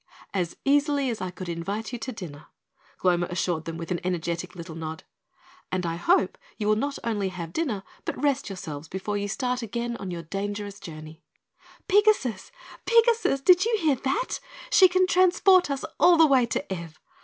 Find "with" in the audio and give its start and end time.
3.77-3.91